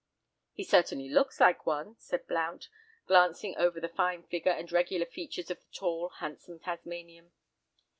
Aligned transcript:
"He 0.53 0.63
certainly 0.63 1.09
looks 1.09 1.39
like 1.39 1.63
one," 1.67 1.95
said 1.99 2.25
Blount, 2.25 2.69
glancing 3.05 3.55
over 3.55 3.79
the 3.79 3.87
fine 3.87 4.23
figure 4.23 4.51
and 4.51 4.71
regular 4.71 5.05
features 5.05 5.51
of 5.51 5.59
the 5.59 5.67
tall, 5.71 6.09
handsome 6.17 6.57
Tasmanian. 6.57 7.31